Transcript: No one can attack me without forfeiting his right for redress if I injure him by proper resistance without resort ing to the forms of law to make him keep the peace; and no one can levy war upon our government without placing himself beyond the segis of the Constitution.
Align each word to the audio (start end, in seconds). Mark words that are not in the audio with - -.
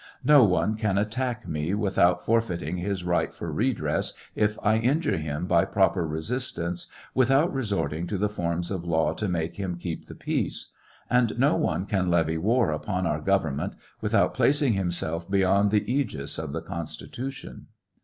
No 0.23 0.43
one 0.43 0.77
can 0.77 0.97
attack 0.97 1.47
me 1.47 1.75
without 1.75 2.25
forfeiting 2.25 2.77
his 2.77 3.03
right 3.03 3.31
for 3.31 3.51
redress 3.51 4.13
if 4.35 4.57
I 4.63 4.77
injure 4.77 5.17
him 5.17 5.45
by 5.45 5.63
proper 5.63 6.07
resistance 6.07 6.87
without 7.13 7.53
resort 7.53 7.93
ing 7.93 8.07
to 8.07 8.17
the 8.17 8.27
forms 8.27 8.71
of 8.71 8.83
law 8.83 9.13
to 9.13 9.27
make 9.27 9.57
him 9.57 9.77
keep 9.77 10.07
the 10.07 10.15
peace; 10.15 10.71
and 11.07 11.37
no 11.37 11.55
one 11.55 11.85
can 11.85 12.09
levy 12.09 12.39
war 12.39 12.71
upon 12.71 13.05
our 13.05 13.21
government 13.21 13.73
without 14.01 14.33
placing 14.33 14.73
himself 14.73 15.29
beyond 15.29 15.69
the 15.69 15.81
segis 15.81 16.43
of 16.43 16.51
the 16.51 16.63
Constitution. 16.63 17.67